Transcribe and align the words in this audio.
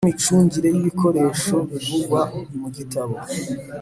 n 0.03 0.05
imicungire 0.07 0.67
y 0.71 0.77
ibikoresho 0.81 1.55
bivugwa 1.69 2.21
mugitabo 2.59 3.15